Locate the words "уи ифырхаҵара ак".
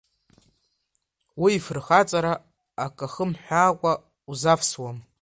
1.41-2.97